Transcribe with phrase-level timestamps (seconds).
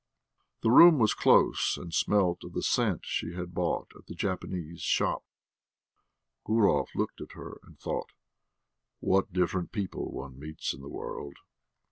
[0.61, 4.81] The room was close and smelt of the scent she had bought at the Japanese
[4.81, 5.23] shop.
[6.43, 8.09] Gurov looked at her and thought:
[8.99, 11.37] "What different people one meets in the world!"